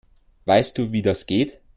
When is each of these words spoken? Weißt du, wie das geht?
Weißt 0.45 0.79
du, 0.79 0.91
wie 0.91 1.03
das 1.03 1.27
geht? 1.27 1.61